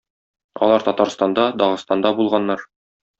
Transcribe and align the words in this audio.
Алар 0.67 0.85
Татарстанда, 0.87 1.45
Дагыстанда 1.63 2.13
булганнар. 2.21 2.65